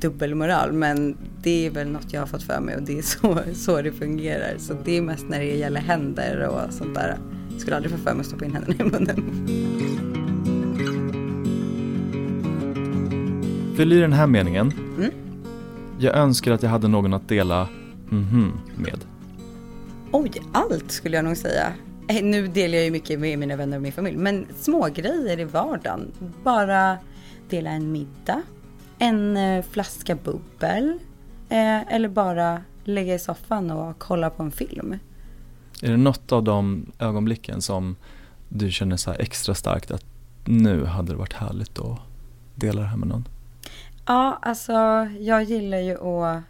dubbelmoral, 0.00 0.72
men 0.72 1.16
det 1.42 1.66
är 1.66 1.70
väl 1.70 1.88
något 1.88 2.12
jag 2.12 2.20
har 2.20 2.26
fått 2.26 2.42
för 2.42 2.60
mig 2.60 2.76
och 2.76 2.82
det 2.82 2.98
är 2.98 3.02
så, 3.02 3.38
så 3.54 3.82
det 3.82 3.92
fungerar. 3.92 4.58
Så 4.58 4.74
det 4.84 4.96
är 4.96 5.02
mest 5.02 5.28
när 5.28 5.38
det 5.38 5.56
gäller 5.56 5.80
händer 5.80 6.48
och 6.48 6.74
sånt 6.74 6.94
där. 6.94 7.18
Jag 7.52 7.60
skulle 7.60 7.76
aldrig 7.76 7.92
få 7.92 7.98
för 7.98 8.14
mig 8.14 8.20
att 8.20 8.26
stoppa 8.26 8.44
in 8.44 8.52
händerna 8.52 8.84
i 8.84 8.84
munnen. 8.84 10.15
Fyll 13.76 13.92
i 13.92 14.00
den 14.00 14.12
här 14.12 14.26
meningen. 14.26 14.72
Mm. 14.98 15.10
Jag 15.98 16.16
önskar 16.16 16.52
att 16.52 16.62
jag 16.62 16.70
hade 16.70 16.88
någon 16.88 17.14
att 17.14 17.28
dela 17.28 17.68
mhm 18.08 18.52
med. 18.76 19.04
Oj, 20.12 20.32
allt 20.52 20.90
skulle 20.90 21.16
jag 21.16 21.24
nog 21.24 21.36
säga. 21.36 21.72
Eh, 22.08 22.24
Nu 22.24 22.46
delar 22.46 22.74
jag 22.74 22.84
ju 22.84 22.90
mycket 22.90 23.20
med 23.20 23.38
mina 23.38 23.56
vänner 23.56 23.76
och 23.76 23.82
min 23.82 23.92
familj, 23.92 24.16
men 24.16 24.46
små 24.60 24.88
grejer 24.94 25.40
i 25.40 25.44
vardagen. 25.44 26.12
Bara 26.44 26.98
dela 27.48 27.70
en 27.70 27.92
middag, 27.92 28.42
en 28.98 29.36
eh, 29.36 29.64
flaska 29.70 30.14
bubbel 30.14 30.98
eh, 31.48 31.94
eller 31.94 32.08
bara 32.08 32.62
lägga 32.84 33.14
i 33.14 33.18
soffan 33.18 33.70
och 33.70 33.98
kolla 33.98 34.30
på 34.30 34.42
en 34.42 34.50
film. 34.50 34.98
Är 35.82 35.90
det 35.90 35.96
något 35.96 36.32
av 36.32 36.42
de 36.44 36.86
ögonblicken 36.98 37.62
som 37.62 37.96
du 38.48 38.70
känner 38.70 38.96
så 38.96 39.12
extra 39.12 39.54
starkt 39.54 39.90
att 39.90 40.04
nu 40.44 40.84
hade 40.84 41.12
det 41.12 41.18
varit 41.18 41.32
härligt 41.32 41.78
att 41.78 41.98
dela 42.54 42.80
det 42.80 42.86
här 42.86 42.96
med 42.96 43.08
någon? 43.08 43.24
Ja, 44.08 44.38
alltså 44.42 44.72
jag 45.20 45.42
gillar 45.42 45.78
ju 45.78 46.06
att 46.06 46.42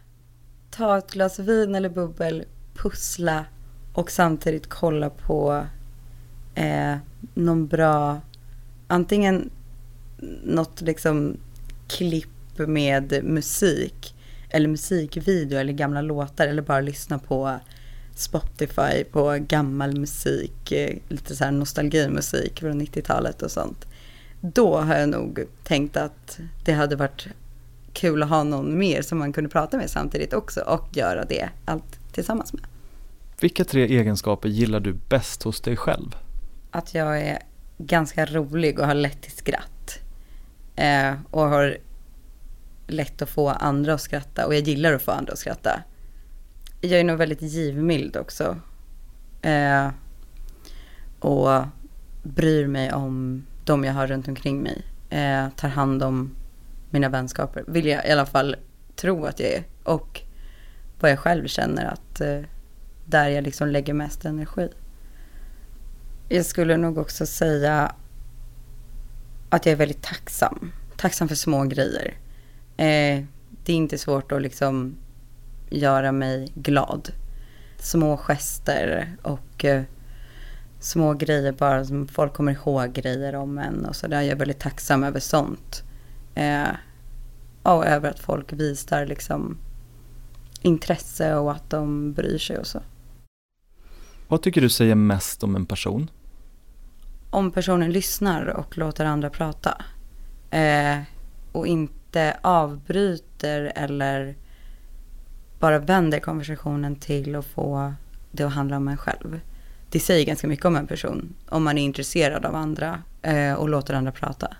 ta 0.71 0.99
ett 0.99 1.11
glas 1.13 1.39
vin 1.39 1.75
eller 1.75 1.89
bubbel, 1.89 2.45
pussla 2.75 3.45
och 3.93 4.11
samtidigt 4.11 4.67
kolla 4.67 5.11
på 5.11 5.67
eh, 6.55 6.97
någon 7.35 7.67
bra, 7.67 8.21
antingen 8.87 9.51
något 10.45 10.81
liksom 10.81 11.37
klipp 11.89 12.59
med 12.59 13.25
musik 13.25 14.15
eller 14.51 14.69
musikvideo 14.69 15.59
eller 15.59 15.73
gamla 15.73 16.01
låtar 16.01 16.47
eller 16.49 16.63
bara 16.63 16.81
lyssna 16.81 17.19
på 17.19 17.59
Spotify 18.15 19.05
på 19.13 19.37
gammal 19.41 19.99
musik, 19.99 20.73
eh, 20.73 20.97
lite 21.09 21.37
så 21.37 21.45
här 21.45 21.53
nostalgimusik 21.53 22.61
från 22.61 22.81
90-talet 22.81 23.43
och 23.43 23.51
sånt. 23.51 23.87
Då 24.41 24.77
har 24.77 24.97
jag 24.97 25.09
nog 25.09 25.45
tänkt 25.65 25.97
att 25.97 26.39
det 26.65 26.73
hade 26.73 26.97
varit 26.97 27.29
kul 27.97 28.23
att 28.23 28.29
ha 28.29 28.45
någon 28.45 28.79
mer 28.79 29.03
som 29.03 29.19
man 29.19 29.33
kunde 29.33 29.51
prata 29.51 29.77
med 29.77 29.91
samtidigt 29.91 30.33
också 30.33 30.61
och 30.61 30.89
göra 30.97 31.25
det 31.25 31.49
allt 31.65 32.13
tillsammans 32.13 32.53
med. 32.53 32.63
Vilka 33.41 33.65
tre 33.65 33.85
egenskaper 33.85 34.49
gillar 34.49 34.81
du 34.81 34.93
bäst 34.93 35.43
hos 35.43 35.61
dig 35.61 35.77
själv? 35.77 36.17
Att 36.71 36.95
jag 36.95 37.21
är 37.21 37.39
ganska 37.79 38.27
rolig 38.27 38.79
och 38.79 38.87
har 38.87 38.95
lätt 38.95 39.23
till 39.23 39.33
skratt. 39.33 39.99
Eh, 40.77 41.15
och 41.31 41.43
har 41.43 41.77
lätt 42.87 43.23
att 43.23 43.29
få 43.29 43.49
andra 43.49 43.95
att 43.95 44.01
skratta 44.01 44.47
och 44.47 44.55
jag 44.55 44.61
gillar 44.61 44.93
att 44.93 45.03
få 45.03 45.11
andra 45.11 45.33
att 45.33 45.39
skratta. 45.39 45.83
Jag 46.81 47.01
är 47.01 47.05
nog 47.05 47.19
väldigt 47.19 47.43
givmild 47.43 48.17
också. 48.17 48.57
Eh, 49.43 49.89
och 51.21 51.65
bryr 52.23 52.67
mig 52.67 52.93
om 52.93 53.47
de 53.65 53.85
jag 53.85 53.93
har 53.93 54.07
runt 54.07 54.29
omkring 54.29 54.63
mig. 54.63 54.83
Eh, 55.11 55.49
tar 55.57 55.69
hand 55.69 56.03
om 56.03 56.31
mina 56.97 57.09
vänskaper. 57.09 57.65
Vill 57.67 57.87
jag 57.87 58.07
i 58.07 58.11
alla 58.11 58.27
fall 58.27 58.57
tro 58.97 59.25
att 59.25 59.41
jag 59.41 59.51
är. 59.51 59.65
Och 59.83 60.21
vad 61.01 61.11
jag 61.11 61.19
själv 61.19 61.47
känner 61.47 61.85
att 61.85 62.21
eh, 62.21 62.41
där 63.05 63.29
jag 63.29 63.45
liksom 63.45 63.69
lägger 63.69 63.95
mest 63.95 64.25
energi. 64.25 64.69
Jag 66.29 66.47
skulle 66.47 66.77
nog 66.77 66.99
också 66.99 67.27
säga 67.27 67.95
att 69.49 69.67
jag 69.67 69.73
är 69.73 69.77
väldigt 69.77 70.03
tacksam. 70.03 70.73
Tacksam 70.97 71.29
för 71.29 71.35
små 71.35 71.65
grejer. 71.65 72.15
Eh, 72.77 73.25
det 73.65 73.73
är 73.73 73.77
inte 73.77 73.99
svårt 73.99 74.33
att 74.33 74.43
liksom 74.43 74.97
göra 75.71 76.13
mig 76.13 76.53
glad. 76.55 77.11
Små 77.79 78.17
gester 78.17 79.17
och 79.23 79.65
eh, 79.65 79.83
små 80.81 81.15
grejer 81.15 81.53
bara 81.53 81.85
som 81.85 82.09
folk 82.09 82.33
kommer 82.35 82.53
ihåg 82.53 82.93
grejer 82.93 83.35
om 83.35 83.59
en 83.59 83.85
och 83.85 83.97
så 83.97 84.07
där. 84.07 84.23
Jag 84.23 84.31
är 84.31 84.37
väldigt 84.37 84.61
tacksam 84.61 85.05
över 85.05 85.21
sånt. 85.21 85.83
Eh, 86.35 86.69
och 87.75 87.87
över 87.87 88.11
att 88.11 88.21
folk 88.21 88.53
visar 88.53 89.07
liksom 89.07 89.59
intresse 90.63 91.35
och 91.35 91.53
att 91.53 91.71
de 91.71 92.13
bryr 92.13 92.39
sig 92.39 92.59
och 92.59 92.67
så. 92.67 92.83
Vad 94.29 94.43
tycker 94.43 94.61
du 94.61 94.69
säger 94.69 94.95
mest 94.95 95.45
om 95.45 95.57
en 95.57 95.67
person? 95.67 96.11
Om 97.31 97.51
personen 97.51 97.93
lyssnar 97.93 98.47
och 98.47 98.79
låter 98.79 99.05
andra 99.05 99.31
prata. 99.31 99.85
Eh, 100.51 100.99
och 101.53 101.67
inte 101.67 102.37
avbryter 102.43 103.73
eller 103.75 104.37
bara 105.59 105.79
vänder 105.79 106.21
konversationen 106.21 106.97
till 106.97 107.37
att 107.37 107.47
få 107.47 107.95
det 108.31 108.45
att 108.45 108.53
handla 108.53 108.77
om 108.77 108.89
en 108.89 108.97
själv. 108.97 109.41
Det 109.91 110.01
säger 110.01 110.27
ganska 110.27 110.49
mycket 110.49 110.65
om 110.65 110.77
en 110.77 110.87
person. 110.87 111.35
Om 111.49 111.65
man 111.65 111.79
är 111.79 111.83
intresserad 111.83 112.45
av 112.45 112.55
andra 112.55 113.03
eh, 113.23 113.53
och 113.53 113.69
låter 113.69 113.95
andra 113.95 114.13
prata. 114.13 114.57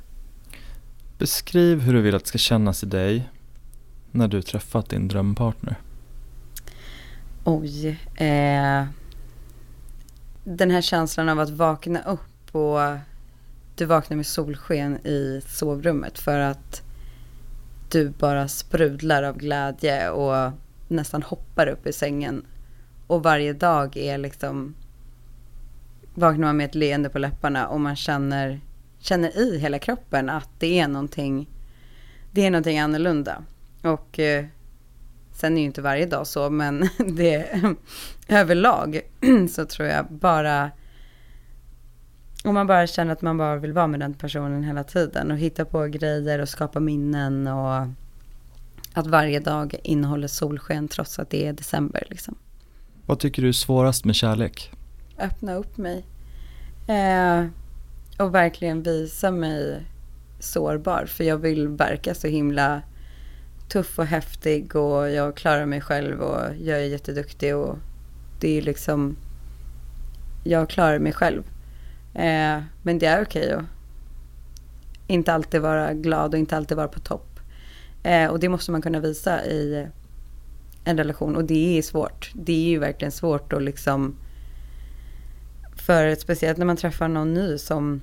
Beskriv 1.19 1.81
hur 1.81 1.93
du 1.93 2.01
vill 2.01 2.15
att 2.15 2.23
det 2.23 2.29
ska 2.29 2.39
kännas 2.39 2.83
i 2.83 2.87
dig 2.87 3.31
när 4.13 4.29
du 4.29 4.43
träffat 4.43 4.91
din 4.91 5.09
drömpartner. 5.09 5.77
Oj. 7.45 7.89
Eh, 8.15 8.85
den 10.45 10.71
här 10.71 10.81
känslan 10.81 11.29
av 11.29 11.41
att 11.41 11.51
vakna 11.51 12.03
upp 12.03 12.55
och 12.55 12.99
du 13.77 13.85
vaknar 13.85 14.17
med 14.17 14.27
solsken 14.27 15.07
i 15.07 15.41
sovrummet 15.47 16.19
för 16.19 16.39
att 16.39 16.83
du 17.91 18.09
bara 18.09 18.49
sprudlar 18.49 19.23
av 19.23 19.39
glädje 19.39 20.11
och 20.11 20.53
nästan 20.89 21.23
hoppar 21.23 21.67
upp 21.67 21.87
i 21.87 21.93
sängen. 21.93 22.47
Och 23.07 23.23
varje 23.23 23.53
dag 23.53 23.97
är 23.97 24.19
liksom 24.19 24.75
vaknar 26.15 26.47
man 26.47 26.57
med 26.57 26.67
ett 26.67 26.75
leende 26.75 27.09
på 27.09 27.19
läpparna 27.19 27.69
och 27.69 27.81
man 27.81 27.97
känner, 27.97 28.61
känner 28.99 29.39
i 29.39 29.59
hela 29.59 29.79
kroppen 29.79 30.31
att 30.31 30.51
det 30.59 30.79
är 30.79 30.89
någonting, 30.89 31.49
det 32.31 32.47
är 32.47 32.51
någonting 32.51 32.79
annorlunda. 32.79 33.43
Och 33.83 34.19
eh, 34.19 34.45
sen 35.33 35.57
är 35.57 35.61
ju 35.61 35.67
inte 35.67 35.83
varje 35.83 36.07
dag 36.07 36.27
så, 36.27 36.51
men 36.51 36.89
det 36.99 37.63
överlag 38.29 39.01
så 39.51 39.67
tror 39.67 39.89
jag 39.89 40.07
bara 40.11 40.71
om 42.45 42.55
man 42.55 42.67
bara 42.67 42.87
känner 42.87 43.13
att 43.13 43.23
man 43.23 43.39
bara 43.39 43.57
vill 43.57 43.73
vara 43.73 43.87
med 43.87 44.01
den 44.01 44.15
personen 44.15 44.63
hela 44.63 44.85
tiden 44.85 45.31
och 45.31 45.39
hitta 45.39 45.65
på 45.65 45.87
grejer 45.87 46.39
och 46.39 46.49
skapa 46.49 46.81
minnen 46.81 47.47
och 47.47 47.87
att 48.93 49.07
varje 49.07 49.41
dag 49.41 49.75
innehåller 49.83 50.29
solsken 50.29 50.89
trots 50.89 51.19
att 51.19 51.31
det 51.31 51.47
är 51.47 51.53
december 51.53 52.07
liksom. 52.11 52.35
Vad 53.07 53.19
tycker 53.19 53.43
du 53.43 53.49
är 53.49 53.53
svårast 53.53 54.05
med 54.05 54.15
kärlek? 54.15 54.73
Öppna 55.19 55.55
upp 55.55 55.77
mig. 55.77 56.05
Eh, 56.87 57.47
och 58.19 58.35
verkligen 58.35 58.83
visa 58.83 59.31
mig 59.31 59.87
sårbar. 60.39 61.07
För 61.07 61.25
jag 61.25 61.39
vill 61.39 61.69
verka 61.69 62.15
så 62.15 62.27
himla 62.27 62.83
tuff 63.69 63.99
och 63.99 64.07
häftig 64.07 64.77
och 64.77 65.11
jag 65.11 65.37
klarar 65.37 65.67
mig 65.67 65.81
själv 65.81 66.21
och 66.21 66.55
jag 66.63 66.79
är 66.79 66.85
jätteduktig 66.85 67.57
och 67.57 67.79
det 68.41 68.59
är 68.59 68.63
liksom, 68.63 69.17
jag 70.45 70.69
klarar 70.69 70.99
mig 70.99 71.13
själv. 71.13 71.43
Eh, 72.15 72.63
men 72.83 72.99
det 72.99 73.07
är 73.07 73.23
okej 73.23 73.53
att 73.53 73.65
inte 75.07 75.33
alltid 75.33 75.61
vara 75.61 75.95
glad 75.95 76.35
och 76.35 76.41
inte 76.41 76.57
alltid 76.57 76.77
vara 76.77 76.89
på 76.89 77.01
topp. 77.01 77.41
Eh, 78.03 78.27
och 78.27 78.41
det 78.41 78.49
måste 78.49 78.73
man 78.73 78.83
kunna 78.83 79.01
visa 79.01 79.45
i 79.45 79.87
en 80.85 80.97
relation 80.97 81.37
och 81.37 81.45
det 81.45 81.79
är 81.79 81.83
svårt. 81.83 82.33
Det 82.35 82.53
är 82.53 82.69
ju 82.69 82.79
verkligen 82.79 83.13
svårt 83.13 83.53
att 83.53 83.63
liksom, 83.63 84.17
för 85.77 86.15
speciellt 86.15 86.59
när 86.59 86.67
man 86.67 86.77
träffar 86.77 87.09
någon 87.09 87.35
ny 87.35 87.59
som 87.59 88.01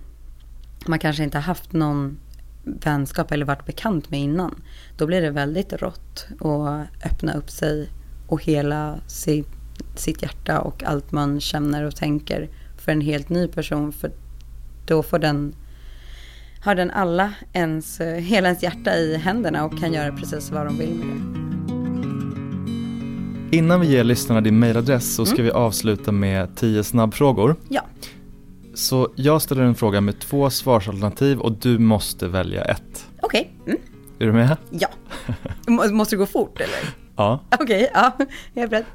man 0.86 1.00
kanske 1.00 1.24
inte 1.24 1.38
har 1.38 1.44
haft 1.44 1.74
någon 1.74 2.20
vänskap 2.64 3.32
eller 3.32 3.46
varit 3.46 3.66
bekant 3.66 4.10
med 4.10 4.20
innan. 4.20 4.62
Då 4.98 5.08
blir 5.08 5.22
det 5.22 5.30
väldigt 5.30 5.74
rått 5.74 6.28
att 6.40 7.06
öppna 7.06 7.34
upp 7.34 7.50
sig 7.50 7.90
och 8.28 8.44
hela 8.44 9.00
sitt, 9.08 9.48
sitt 9.96 10.22
hjärta 10.22 10.60
och 10.60 10.84
allt 10.84 11.12
man 11.12 11.40
känner 11.40 11.84
och 11.84 11.96
tänker 11.96 12.50
för 12.78 12.92
en 12.92 13.02
helt 13.02 13.30
ny 13.30 13.48
person. 13.48 13.92
För 13.92 14.12
då 14.88 15.04
får 15.04 15.20
den, 15.20 15.56
har 16.62 16.76
den 16.76 16.92
alla 16.92 17.34
ens, 17.54 18.02
hela 18.02 18.48
ens 18.48 18.64
hjärta 18.64 18.96
i 18.96 19.18
händerna 19.18 19.66
och 19.66 19.80
kan 19.80 19.94
göra 19.94 20.12
precis 20.12 20.52
vad 20.52 20.66
de 20.66 20.78
vill 20.78 20.94
med 20.94 21.08
det. 21.08 21.43
Innan 23.54 23.80
vi 23.82 23.88
ger 23.88 24.04
lyssnarna 24.04 24.42
din 24.42 24.60
mailadress 24.60 25.16
så 25.16 25.26
ska 25.26 25.44
vi 25.44 25.52
avsluta 25.52 26.12
med 26.12 26.56
10 26.58 26.84
snabbfrågor. 26.84 27.56
Ja, 27.70 27.82
Så 28.74 29.10
jag 29.16 29.42
ställer 29.42 29.64
en 29.64 29.76
fråga 29.76 30.02
med 30.02 30.20
två 30.20 30.50
svarsalternativ 30.50 31.40
och 31.40 31.52
du 31.52 31.80
måste 31.80 32.28
välja 32.28 32.64
ett. 32.66 33.08
okej. 33.22 33.52
Mm. 33.68 33.80
Är 34.20 34.26
du 34.26 34.34
med? 34.34 34.58
Ja. 34.72 34.88
Må- 35.68 35.88
Måste 35.92 36.16
det 36.16 36.18
gå 36.20 36.26
fort 36.26 36.60
eller? 36.62 36.80
Ja. 37.16 37.40
Okej, 37.60 37.90
ja. 37.94 38.12
Jag 38.54 38.64
är 38.64 38.68
beredd. 38.68 38.86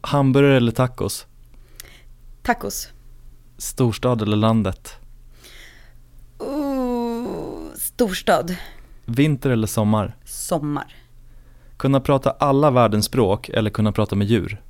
Hamburgare 0.00 0.56
eller 0.56 0.72
tacos? 0.72 1.26
Tacos. 2.42 2.88
Storstad 3.58 4.22
eller 4.22 4.36
landet? 4.36 4.92
Uh, 6.42 7.26
storstad. 7.76 8.56
Vinter 9.04 9.50
eller 9.50 9.66
sommar? 9.66 10.16
Sommar. 10.24 10.94
Kunna 11.82 12.00
prata 12.00 12.30
alla 12.30 12.70
världens 12.70 13.04
språk 13.04 13.48
eller 13.48 13.70
kunna 13.70 13.92
prata 13.92 14.16
med 14.16 14.26
djur? 14.26 14.62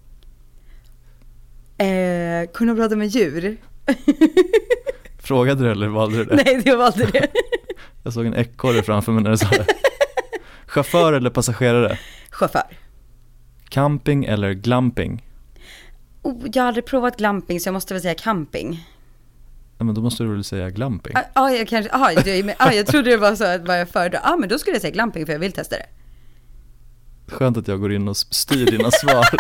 Eh, 1.79 2.51
kunna 2.55 2.75
prata 2.75 2.97
med 2.97 3.09
djur. 3.09 3.57
Frågade 5.19 5.65
du 5.65 5.71
eller 5.71 5.89
valde 5.89 6.17
du 6.17 6.25
det? 6.25 6.43
Nej, 6.45 6.63
jag 6.65 6.77
valde 6.77 7.07
det. 7.07 7.29
Jag 8.03 8.13
såg 8.13 8.27
en 8.27 8.35
ekorre 8.35 8.83
framför 8.83 9.13
mig 9.13 9.23
när 9.23 9.31
du 9.31 9.37
sa 9.37 9.49
det. 9.49 9.67
Chaufför 10.67 11.13
eller 11.13 11.31
passagerare? 11.31 11.99
Chaufför. 12.31 12.79
Camping 13.69 14.25
eller 14.25 14.53
glamping? 14.53 15.27
Oh, 16.23 16.47
jag 16.53 16.63
har 16.63 16.69
aldrig 16.69 16.85
provat 16.85 17.17
glamping 17.17 17.61
så 17.61 17.69
jag 17.69 17.75
måste 17.75 17.95
väl 17.95 18.03
säga 18.03 18.15
camping. 18.15 18.89
Ja, 19.79 19.85
men 19.85 19.95
då 19.95 20.01
måste 20.01 20.23
du 20.23 20.33
väl 20.33 20.45
säga 20.45 20.71
glamping? 20.71 21.13
Ja, 21.15 21.23
ah, 21.33 21.51
jag 21.51 21.69
kanske, 21.69 21.91
ah, 21.93 22.23
du, 22.25 22.53
ah, 22.59 22.73
jag 22.73 22.87
trodde 22.87 23.11
det 23.11 23.17
var 23.17 23.35
så 23.35 23.45
att 23.45 23.67
vad 23.67 23.81
jag 23.81 23.89
föredrar. 23.89 24.21
Ja, 24.25 24.33
ah, 24.33 24.37
men 24.37 24.49
då 24.49 24.59
skulle 24.59 24.75
jag 24.75 24.83
säga 24.83 24.93
glamping 24.93 25.27
för 25.27 25.33
jag 25.33 25.41
vill 25.41 25.53
testa 25.53 25.77
det. 25.77 25.87
Skönt 27.33 27.57
att 27.57 27.69
jag 27.69 27.81
går 27.81 27.93
in 27.93 28.09
och 28.09 28.17
styr 28.17 28.67
dina 28.67 28.91
svar. 28.91 29.27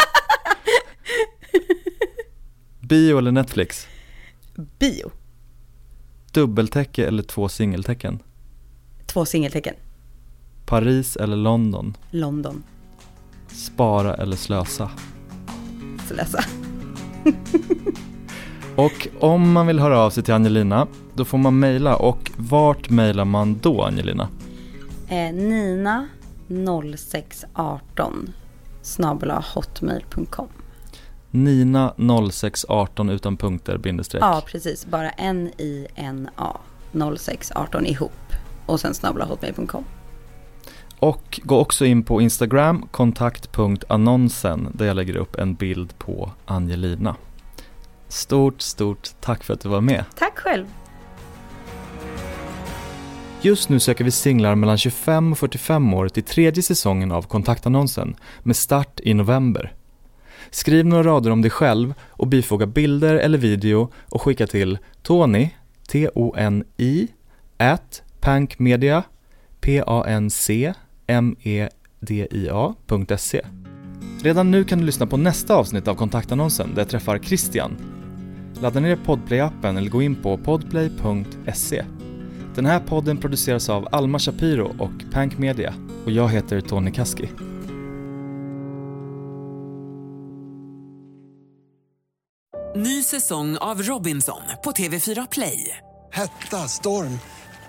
Bio 2.81 3.19
eller 3.19 3.33
Netflix? 3.33 3.87
Bio. 4.79 5.11
Dubbeltäcke 6.33 7.07
eller 7.07 7.23
två 7.23 7.49
singeltecken? 7.49 8.19
Två 9.07 9.25
singeltecken. 9.25 9.75
Paris 10.67 11.17
eller 11.17 11.37
London? 11.37 11.97
London. 12.11 12.63
Spara 13.49 14.15
eller 14.15 14.37
slösa? 14.37 14.91
Slösa. 16.09 16.45
Och 18.77 19.09
om 19.21 19.53
man 19.53 19.67
vill 19.67 19.79
höra 19.79 19.99
av 19.99 20.11
sig 20.11 20.23
till 20.23 20.35
Angelina, 20.35 20.87
då 21.15 21.25
får 21.25 21.39
man 21.39 21.59
mejla 21.59 21.97
och 21.97 22.31
vart 22.37 22.91
mejlar 22.91 23.25
man 23.25 23.59
då 23.59 23.83
Angelina? 23.83 24.29
Eh, 25.09 25.33
Nina 25.35 26.09
0618 26.97 28.33
snabela 28.83 29.45
hotmail.com 29.55 30.49
Nina 31.31 31.95
0618 32.33 33.11
utan 33.11 33.37
punkter 33.37 33.79
bindestreck. 33.79 34.23
Ja, 34.23 34.43
precis. 34.47 34.87
Bara 34.87 35.11
N-I-N-A 35.11 36.57
0618 36.93 37.87
ihop 37.87 38.13
och 38.67 38.81
sen 38.81 38.95
snabela 38.95 39.25
hotmail.com. 39.25 39.85
Och 40.99 41.41
gå 41.43 41.59
också 41.59 41.85
in 41.85 42.03
på 42.03 42.21
Instagram, 42.21 42.89
kontakt.annonsen, 42.91 44.69
där 44.75 44.87
jag 44.87 44.97
lägger 44.97 45.17
upp 45.17 45.37
en 45.37 45.55
bild 45.55 45.99
på 45.99 46.33
Angelina. 46.45 47.17
Stort, 48.09 48.61
stort 48.61 49.11
tack 49.21 49.45
för 49.45 49.55
att 49.55 49.61
du 49.61 49.69
var 49.69 49.81
med. 49.81 50.05
Tack 50.19 50.39
själv. 50.39 50.67
Just 53.45 53.69
nu 53.69 53.81
söker 53.81 54.05
vi 54.05 54.11
singlar 54.11 54.55
mellan 54.55 54.79
25 54.79 55.33
och 55.33 55.39
45 55.39 55.95
år 55.95 56.09
till 56.09 56.23
tredje 56.23 56.63
säsongen 56.63 57.13
av 57.13 57.23
kontaktannonsen 57.23 58.17
med 58.43 58.57
start 58.57 59.01
i 59.03 59.15
november. 59.15 59.73
Skriv 60.51 60.87
några 60.87 61.03
rader 61.03 61.31
om 61.31 61.43
dig 61.43 61.51
själv 61.51 61.95
och 62.09 62.27
bifoga 62.27 62.67
bilder 62.67 63.15
eller 63.15 63.39
video 63.39 63.93
och 64.11 64.23
skicka 64.23 64.47
till 64.47 64.79
Tony, 65.03 65.51
T-O-N-I, 65.89 67.09
at 67.57 68.03
pankmedia, 68.21 69.03
P-A-N-C, 69.61 70.75
M-E-D-I-A.se. 71.07 71.81
Redan 74.23 74.51
nu 74.51 74.65
kan 74.65 74.79
du 74.79 74.85
lyssna 74.85 75.07
på 75.07 75.17
nästa 75.17 75.55
avsnitt 75.55 75.89
av 75.89 75.95
kontaktannonsen 75.95 76.71
där 76.75 76.81
jag 76.81 76.89
träffar 76.89 77.19
Christian. 77.19 77.77
Ladda 78.61 78.81
ner 78.81 78.97
Podplay-appen 78.97 79.79
eller 79.79 79.91
gå 79.91 80.03
in 80.03 80.15
på 80.15 80.39
podplay.se. 80.39 81.85
Den 82.55 82.67
här 82.67 82.81
podden 82.81 83.17
produceras 83.17 83.69
av 83.69 83.89
Alma 83.93 84.19
Shapiro 84.19 84.67
och 84.79 85.13
Pank 85.13 85.39
Media 85.39 85.75
och 86.05 86.11
jag 86.11 86.29
heter 86.29 86.61
Tony 86.61 86.93
Kaski. 86.93 87.29
Ny 92.77 93.03
säsong 93.03 93.57
av 93.57 93.83
Robinson 93.83 94.43
på 94.65 94.71
TV4 94.71 95.29
Play. 95.31 95.77
Hetta, 96.13 96.57
storm, 96.57 97.19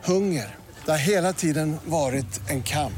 hunger. 0.03 0.55
Det 0.85 0.91
har 0.91 0.97
hela 0.97 1.33
tiden 1.33 1.75
varit 1.85 2.49
en 2.49 2.63
kamp. 2.63 2.93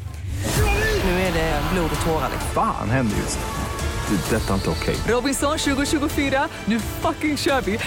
Nu 1.04 1.10
är 1.10 1.34
det 1.34 1.62
blod 1.74 1.90
och 2.00 2.06
tårar. 2.06 2.30
Fan 2.54 2.90
händer 2.90 3.18
just 3.18 3.40
det. 3.40 4.16
Det 4.16 4.36
är 4.36 4.40
detta 4.40 4.54
inte 4.54 4.70
okej. 4.70 4.96
Robinson 5.08 5.58
2024, 5.58 6.48
nu 6.66 6.80
fucking 6.80 7.38
kör 7.38 7.62
vi! 7.62 7.80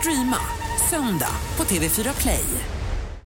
Streama 0.00 0.36
söndag 0.90 1.32
på 1.56 1.64
TV4 1.64 2.20
Play. 2.22 2.44